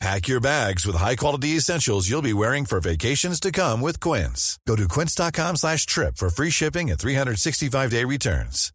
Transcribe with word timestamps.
Pack 0.00 0.28
your 0.28 0.40
bags 0.40 0.86
with 0.86 0.96
high-quality 0.96 1.56
essentials 1.58 2.08
you'll 2.08 2.22
be 2.22 2.32
wearing 2.32 2.64
for 2.64 2.80
vacations 2.80 3.38
to 3.38 3.52
come 3.52 3.82
with 3.82 4.00
Quince. 4.00 4.58
Go 4.66 4.74
to 4.74 4.88
quince.com 4.88 5.56
slash 5.56 5.84
trip 5.84 6.16
for 6.16 6.30
free 6.30 6.48
shipping 6.48 6.90
and 6.90 6.98
365-day 6.98 8.06
returns. 8.06 8.72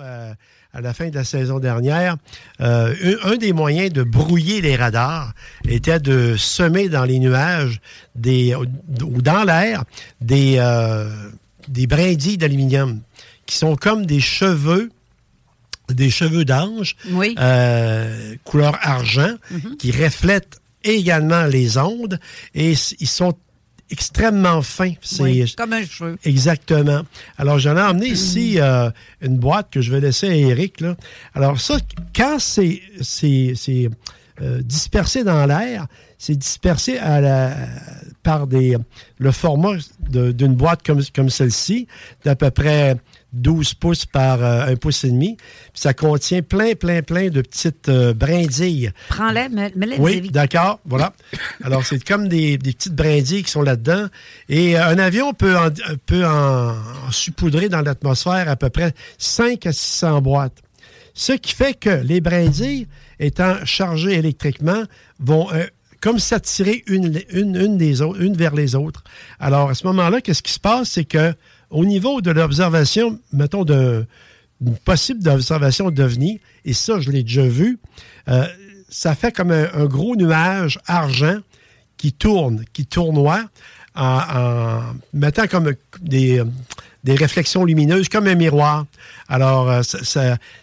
Euh, 0.00 0.32
à 0.72 0.80
la 0.80 0.94
fin 0.94 1.10
de 1.10 1.14
la 1.14 1.24
saison 1.24 1.58
dernière, 1.58 2.16
euh, 2.60 3.16
un, 3.24 3.32
un 3.32 3.36
des 3.36 3.52
moyens 3.52 3.92
de 3.92 4.02
brouiller 4.02 4.60
les 4.62 4.74
radars 4.74 5.34
était 5.68 5.98
de 6.00 6.36
semer 6.36 6.88
dans 6.88 7.04
les 7.04 7.18
nuages 7.18 7.80
des, 8.14 8.54
ou 8.54 9.20
dans 9.22 9.44
l'air 9.44 9.84
des, 10.20 10.54
euh, 10.58 11.10
des 11.68 11.86
brindilles 11.86 12.38
d'aluminium 12.38 13.00
qui 13.44 13.56
sont 13.56 13.76
comme 13.76 14.06
des 14.06 14.20
cheveux 14.20 14.90
des 15.88 16.10
cheveux 16.10 16.44
d'ange, 16.44 16.96
Oui. 17.10 17.34
euh, 17.38 18.34
couleur 18.44 18.78
argent, 18.82 19.34
qui 19.78 19.90
reflètent 19.90 20.60
également 20.84 21.44
les 21.44 21.78
ondes 21.78 22.18
et 22.54 22.72
ils 23.00 23.08
sont 23.08 23.34
extrêmement 23.90 24.62
fins. 24.62 24.94
C'est 25.02 25.22
Oui, 25.22 25.54
comme 25.56 25.74
un 25.74 25.84
cheveu. 25.84 26.16
Exactement. 26.24 27.02
Alors, 27.36 27.58
j'en 27.58 27.76
ai 27.76 27.82
emmené 27.82 28.06
ici 28.08 28.58
euh, 28.58 28.90
une 29.20 29.36
boîte 29.36 29.68
que 29.70 29.80
je 29.82 29.90
vais 29.92 30.00
laisser 30.00 30.28
à 30.28 30.34
Eric. 30.34 30.80
Là. 30.80 30.96
Alors, 31.34 31.60
ça, 31.60 31.76
quand 32.16 32.38
c'est 32.38 32.80
c'est- 33.02 33.52
c'est, 33.54 33.90
euh, 34.40 34.62
dispersé 34.62 35.24
dans 35.24 35.44
l'air, 35.44 35.86
c'est 36.16 36.36
dispersé 36.36 36.96
à 36.98 37.20
la, 37.20 37.54
par 38.22 38.46
des, 38.46 38.76
le 39.18 39.30
format 39.32 39.74
d'une 40.08 40.54
boîte 40.54 40.82
comme, 40.84 41.02
comme 41.14 41.28
celle-ci, 41.28 41.86
d'à 42.24 42.34
peu 42.34 42.50
près 42.50 42.96
12 43.32 43.74
pouces 43.74 44.06
par 44.06 44.42
euh, 44.42 44.66
1 44.66 44.76
pouce 44.76 45.04
et 45.04 45.10
demi. 45.10 45.36
Ça 45.74 45.94
contient 45.94 46.42
plein, 46.42 46.74
plein, 46.74 47.02
plein 47.02 47.28
de 47.28 47.40
petites 47.40 47.88
euh, 47.88 48.12
brindilles. 48.14 48.90
Prends-les, 49.08 49.48
mets- 49.48 49.72
mets-les 49.74 49.96
Oui, 49.98 50.20
d'accord, 50.30 50.80
voilà. 50.84 51.12
Alors, 51.64 51.84
c'est 51.86 52.02
comme 52.04 52.28
des, 52.28 52.58
des 52.58 52.72
petites 52.72 52.94
brindilles 52.94 53.42
qui 53.42 53.50
sont 53.50 53.62
là-dedans. 53.62 54.06
Et 54.48 54.76
euh, 54.78 54.86
un 54.88 54.98
avion 54.98 55.32
peut 55.32 55.56
en, 55.56 55.68
peut 56.06 56.26
en, 56.26 56.70
en 56.72 57.10
saupoudrer 57.10 57.68
dans 57.68 57.80
l'atmosphère 57.80 58.48
à 58.48 58.56
peu 58.56 58.70
près 58.70 58.92
5 59.18 59.66
à 59.66 59.72
600 59.72 60.20
boîtes. 60.22 60.58
Ce 61.14 61.32
qui 61.32 61.54
fait 61.54 61.74
que 61.74 61.90
les 61.90 62.20
brindilles, 62.22 62.86
étant 63.20 63.56
chargées 63.64 64.14
électriquement, 64.14 64.82
vont 65.20 65.52
euh, 65.52 65.66
comme 66.02 66.18
s'attirer 66.18 66.82
une, 66.88 67.22
une, 67.30 67.56
une 67.56 67.78
des 67.78 68.02
autres, 68.02 68.20
une 68.20 68.34
vers 68.36 68.54
les 68.54 68.74
autres. 68.74 69.04
Alors, 69.38 69.70
à 69.70 69.74
ce 69.74 69.86
moment-là, 69.86 70.20
qu'est-ce 70.20 70.42
qui 70.42 70.52
se 70.52 70.60
passe? 70.60 70.90
C'est 70.90 71.04
que 71.04 71.32
au 71.70 71.84
niveau 71.84 72.20
de 72.20 72.30
l'observation, 72.32 73.18
mettons, 73.32 73.64
d'un- 73.64 74.04
d'une 74.60 74.76
possible 74.76 75.26
observation 75.28 75.90
d'OVNI, 75.90 76.40
et 76.64 76.72
ça, 76.72 77.00
je 77.00 77.10
l'ai 77.10 77.22
déjà 77.22 77.46
vu, 77.46 77.78
euh, 78.28 78.46
ça 78.88 79.14
fait 79.14 79.32
comme 79.32 79.52
un, 79.52 79.86
gros 79.86 80.16
nuage 80.16 80.78
argent 80.86 81.38
qui 81.96 82.12
tourne, 82.12 82.64
qui 82.72 82.84
tournoie, 82.84 83.44
en, 83.94 84.80
mettant 85.12 85.46
comme 85.46 85.72
des, 86.00 86.42
des 87.04 87.14
réflexions 87.14 87.64
lumineuses, 87.64 88.08
comme 88.08 88.26
un 88.26 88.34
miroir. 88.34 88.86
Alors, 89.28 89.70
euh, 89.70 89.82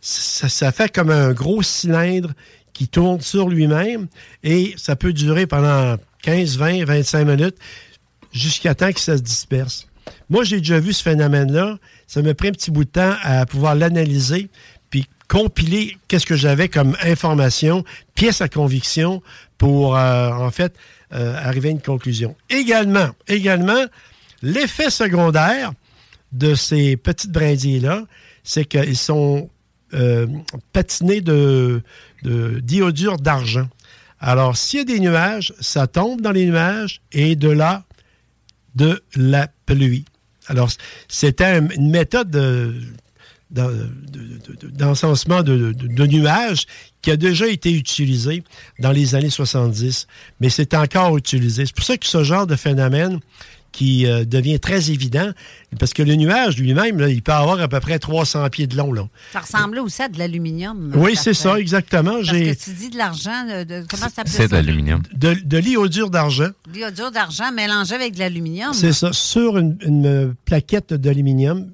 ça 0.00 0.72
fait 0.72 0.94
comme 0.94 1.10
un 1.10 1.32
gros 1.32 1.62
cylindre 1.62 2.32
qui 2.76 2.88
tourne 2.88 3.22
sur 3.22 3.48
lui-même 3.48 4.06
et 4.44 4.74
ça 4.76 4.96
peut 4.96 5.14
durer 5.14 5.46
pendant 5.46 5.96
15, 6.22 6.58
20, 6.58 6.84
25 6.84 7.24
minutes 7.24 7.56
jusqu'à 8.32 8.74
temps 8.74 8.92
que 8.92 9.00
ça 9.00 9.16
se 9.16 9.22
disperse. 9.22 9.88
Moi, 10.28 10.44
j'ai 10.44 10.58
déjà 10.58 10.78
vu 10.78 10.92
ce 10.92 11.02
phénomène-là. 11.02 11.78
Ça 12.06 12.20
m'a 12.20 12.34
pris 12.34 12.48
un 12.48 12.52
petit 12.52 12.70
bout 12.70 12.84
de 12.84 12.90
temps 12.90 13.14
à 13.22 13.46
pouvoir 13.46 13.76
l'analyser 13.76 14.50
puis 14.90 15.06
compiler 15.26 15.96
qu'est-ce 16.06 16.26
que 16.26 16.36
j'avais 16.36 16.68
comme 16.68 16.98
information, 17.02 17.82
pièce 18.14 18.42
à 18.42 18.48
conviction 18.50 19.22
pour, 19.56 19.96
euh, 19.96 20.30
en 20.32 20.50
fait, 20.50 20.74
euh, 21.14 21.34
arriver 21.34 21.70
à 21.70 21.72
une 21.72 21.80
conclusion. 21.80 22.36
Également, 22.50 23.08
également, 23.26 23.86
l'effet 24.42 24.90
secondaire 24.90 25.72
de 26.32 26.54
ces 26.54 26.98
petites 26.98 27.32
brindilles-là, 27.32 28.04
c'est 28.44 28.66
qu'ils 28.66 28.98
sont 28.98 29.48
euh, 29.96 30.26
patinés 30.72 31.20
de, 31.20 31.82
diodure 32.62 33.16
d'argent. 33.18 33.68
Alors, 34.20 34.56
s'il 34.56 34.78
y 34.78 34.82
a 34.82 34.84
des 34.84 35.00
nuages, 35.00 35.52
ça 35.60 35.86
tombe 35.86 36.20
dans 36.20 36.32
les 36.32 36.46
nuages 36.46 37.00
et 37.12 37.36
de 37.36 37.48
là, 37.48 37.84
de 38.74 39.02
la 39.14 39.48
pluie. 39.66 40.04
Alors, 40.48 40.70
c'était 41.08 41.44
un- 41.44 41.68
une 41.70 41.90
méthode 41.90 42.30
de- 42.30 42.74
d'en- 43.50 43.68
de- 43.68 43.90
de- 44.46 44.56
de- 44.60 44.68
d'encensement 44.70 45.42
de, 45.42 45.72
de- 45.72 45.86
de 45.86 46.06
nuages 46.06 46.66
qui 47.02 47.10
a 47.10 47.16
déjà 47.16 47.46
été 47.46 47.72
utilisée 47.72 48.42
dans 48.80 48.90
les 48.92 49.14
années 49.14 49.30
70, 49.30 50.06
mais 50.40 50.48
c'est 50.50 50.74
encore 50.74 51.16
utilisé. 51.16 51.66
C'est 51.66 51.74
pour 51.74 51.84
ça 51.84 51.96
que 51.96 52.06
ce 52.06 52.24
genre 52.24 52.46
de 52.46 52.56
phénomène 52.56 53.20
qui 53.76 54.06
euh, 54.06 54.24
devient 54.24 54.58
très 54.58 54.90
évident, 54.90 55.30
parce 55.78 55.92
que 55.92 56.02
le 56.02 56.14
nuage 56.14 56.56
lui-même, 56.56 56.98
il 57.10 57.22
peut 57.22 57.32
avoir 57.32 57.60
à 57.60 57.68
peu 57.68 57.78
près 57.78 57.98
300 57.98 58.48
pieds 58.48 58.66
de 58.66 58.74
long. 58.74 58.90
Là. 58.90 59.06
Ça 59.34 59.40
ressemblait 59.40 59.80
aussi 59.80 60.00
à 60.00 60.08
de 60.08 60.18
l'aluminium. 60.18 60.92
Oui, 60.96 61.12
ta 61.14 61.20
c'est 61.20 61.34
ça, 61.34 61.58
exactement. 61.60 62.14
Parce 62.14 62.30
que 62.30 62.64
tu 62.64 62.70
dis 62.70 62.88
de 62.88 62.96
l'argent, 62.96 63.44
comment 63.90 64.02
ça 64.04 64.08
s'appelle 64.08 64.32
C'est 64.32 64.44
de 64.44 64.48
ça? 64.48 64.56
l'aluminium. 64.56 65.02
de, 65.14 65.34
de 65.44 65.58
l'iodure 65.58 66.08
d'argent. 66.08 66.48
L'iodure 66.72 67.10
d'argent 67.10 67.52
mélangé 67.52 67.94
avec 67.94 68.14
de 68.14 68.20
l'aluminium. 68.20 68.72
C'est 68.72 68.94
ça, 68.94 69.12
sur 69.12 69.58
une, 69.58 69.76
une 69.84 70.34
plaquette 70.46 70.94
d'aluminium, 70.94 71.70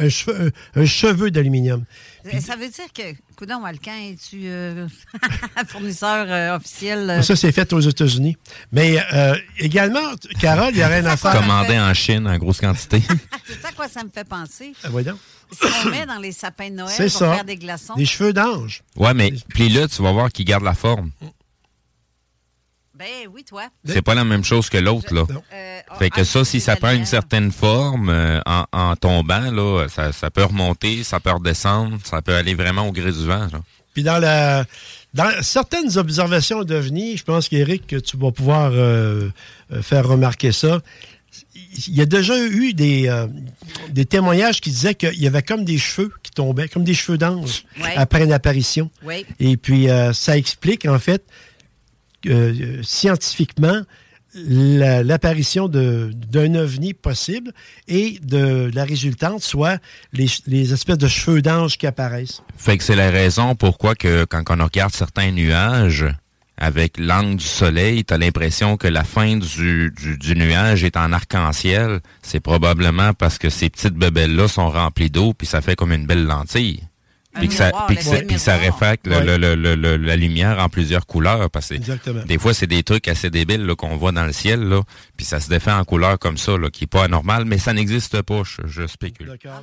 un, 0.00 0.08
cheveu, 0.08 0.52
un, 0.76 0.80
un 0.80 0.86
cheveu 0.86 1.30
d'aluminium. 1.30 1.84
Euh, 2.26 2.40
Ça 2.40 2.56
veut 2.56 2.68
dire 2.68 2.92
que, 2.94 3.14
coudon, 3.36 3.62
Walcan, 3.62 3.92
es-tu 4.10 4.42
euh, 4.44 4.86
fournisseur 5.68 6.26
euh, 6.28 6.56
officiel? 6.56 7.08
euh, 7.10 7.22
Ça, 7.22 7.36
c'est 7.36 7.52
fait 7.52 7.72
aux 7.72 7.80
États-Unis. 7.80 8.36
Mais 8.72 8.98
euh, 9.14 9.34
également, 9.58 10.00
Carole, 10.40 10.70
il 10.72 10.78
y 10.78 10.82
a 10.82 10.88
rien 10.88 11.04
à 11.06 11.16
faire. 11.16 11.32
Commandé 11.32 11.78
en 11.78 11.94
Chine 11.94 12.26
en 12.28 12.36
grosse 12.38 12.60
quantité. 12.60 13.02
C'est 13.46 13.60
ça 13.60 13.68
à 13.68 13.72
quoi 13.72 13.88
ça 13.88 14.04
me 14.04 14.10
fait 14.10 14.28
penser? 14.28 14.72
Ah, 14.84 14.88
voyons. 14.90 15.18
Ce 15.52 15.82
qu'on 15.84 15.90
met 15.90 16.06
dans 16.06 16.18
les 16.18 16.32
sapins 16.32 16.68
de 16.70 16.74
Noël 16.76 16.92
C'est 16.96 17.08
pour 17.10 17.18
ça. 17.18 17.34
faire 17.34 17.44
des 17.44 17.56
glaçons. 17.56 17.94
Des 17.94 18.06
cheveux 18.06 18.32
d'ange. 18.32 18.82
Ouais, 18.96 19.14
mais 19.14 19.32
puis 19.48 19.68
là, 19.68 19.88
tu 19.88 20.00
vas 20.02 20.12
voir 20.12 20.30
qu'il 20.30 20.44
garde 20.44 20.62
la 20.62 20.74
forme. 20.74 21.10
Ben 22.94 23.26
oui, 23.32 23.44
toi. 23.44 23.64
C'est 23.86 24.02
pas 24.02 24.14
la 24.14 24.24
même 24.24 24.44
chose 24.44 24.68
que 24.68 24.76
l'autre, 24.76 25.12
là. 25.14 25.22
Fait 26.00 26.08
que 26.10 26.24
ça, 26.24 26.44
si 26.46 26.60
ça 26.60 26.76
prend 26.76 26.92
une 26.92 27.04
certaine 27.04 27.52
forme 27.52 28.08
euh, 28.08 28.40
en, 28.46 28.64
en 28.72 28.96
tombant, 28.96 29.50
là, 29.50 29.86
ça, 29.88 30.12
ça 30.12 30.30
peut 30.30 30.44
remonter, 30.44 31.04
ça 31.04 31.20
peut 31.20 31.30
redescendre, 31.30 31.98
ça 32.04 32.22
peut 32.22 32.34
aller 32.34 32.54
vraiment 32.54 32.88
au 32.88 32.92
gré 32.92 33.12
du 33.12 33.26
vent. 33.26 33.46
Là. 33.52 33.60
Puis 33.92 34.02
dans 34.02 34.18
la 34.18 34.64
dans 35.12 35.30
certaines 35.42 35.98
observations 35.98 36.62
d'OVNI, 36.64 37.16
je 37.18 37.24
pense 37.24 37.48
qu'Éric, 37.48 37.86
que 37.86 37.96
tu 37.96 38.16
vas 38.16 38.30
pouvoir 38.32 38.70
euh, 38.72 39.28
euh, 39.72 39.82
faire 39.82 40.06
remarquer 40.08 40.52
ça. 40.52 40.80
Il 41.88 41.94
y 41.94 42.00
a 42.00 42.06
déjà 42.06 42.38
eu 42.38 42.72
des, 42.72 43.08
euh, 43.08 43.26
des 43.90 44.04
témoignages 44.04 44.60
qui 44.60 44.70
disaient 44.70 44.94
qu'il 44.94 45.20
y 45.20 45.26
avait 45.26 45.42
comme 45.42 45.64
des 45.64 45.78
cheveux 45.78 46.12
qui 46.22 46.30
tombaient, 46.30 46.68
comme 46.68 46.84
des 46.84 46.94
cheveux 46.94 47.18
d'ange 47.18 47.64
Ouais. 47.82 47.94
après 47.96 48.24
une 48.24 48.32
apparition. 48.32 48.88
Oui. 49.02 49.26
Et 49.38 49.56
puis, 49.56 49.90
euh, 49.90 50.12
ça 50.12 50.36
explique, 50.38 50.86
en 50.86 50.98
fait, 50.98 51.22
euh, 52.26 52.80
scientifiquement, 52.82 53.82
l'apparition 54.34 55.68
d'un 55.68 56.54
ovni 56.54 56.94
possible 56.94 57.52
et 57.88 58.18
de 58.22 58.70
la 58.74 58.84
résultante, 58.84 59.42
soit 59.42 59.78
les, 60.12 60.72
espèces 60.72 60.98
de 60.98 61.08
cheveux 61.08 61.42
d'ange 61.42 61.78
qui 61.78 61.86
apparaissent. 61.86 62.42
Fait 62.56 62.78
que 62.78 62.84
c'est 62.84 62.96
la 62.96 63.10
raison 63.10 63.54
pourquoi 63.54 63.94
que 63.94 64.24
quand 64.24 64.42
on 64.50 64.64
regarde 64.64 64.92
certains 64.92 65.30
nuages, 65.32 66.06
avec 66.60 66.98
l'angle 66.98 67.36
du 67.36 67.44
soleil, 67.44 68.04
tu 68.04 68.12
as 68.12 68.18
l'impression 68.18 68.76
que 68.76 68.86
la 68.86 69.02
fin 69.02 69.38
du, 69.38 69.90
du, 69.96 70.34
nuage 70.34 70.84
est 70.84 70.98
en 70.98 71.10
arc-en-ciel. 71.12 72.00
C'est 72.20 72.40
probablement 72.40 73.14
parce 73.14 73.38
que 73.38 73.48
ces 73.48 73.70
petites 73.70 73.94
bebelles-là 73.94 74.46
sont 74.46 74.68
remplies 74.68 75.10
d'eau, 75.10 75.32
puis 75.32 75.46
ça 75.46 75.62
fait 75.62 75.74
comme 75.74 75.92
une 75.92 76.06
belle 76.06 76.26
lentille. 76.26 76.82
Puis 77.34 77.48
que, 77.48 77.54
ça, 77.54 77.70
puis 77.86 78.38
ça, 78.38 78.56
réfracte 78.56 79.06
la 79.06 80.16
lumière 80.16 80.58
en 80.58 80.68
plusieurs 80.68 81.06
couleurs. 81.06 81.48
Parce 81.50 81.68
que 81.68 82.24
des 82.24 82.38
fois, 82.38 82.54
c'est 82.54 82.66
des 82.66 82.82
trucs 82.82 83.06
assez 83.06 83.30
débiles 83.30 83.72
qu'on 83.76 83.96
voit 83.96 84.12
dans 84.12 84.26
le 84.26 84.32
ciel, 84.32 84.60
là, 84.60 84.82
puis 85.16 85.24
ça 85.24 85.38
se 85.38 85.48
défait 85.48 85.70
en 85.70 85.84
couleur 85.84 86.18
comme 86.18 86.38
ça, 86.38 86.56
là, 86.58 86.70
qui 86.70 86.84
n'est 86.84 86.88
pas 86.88 87.04
anormal, 87.04 87.44
mais 87.44 87.58
ça 87.58 87.72
n'existe 87.72 88.22
pas, 88.22 88.42
je, 88.66 88.86
spécule. 88.86 89.36
Ah, 89.46 89.62